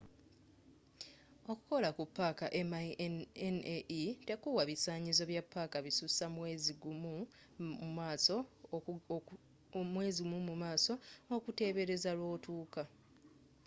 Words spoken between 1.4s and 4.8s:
okukola ku paaka minae tekuwa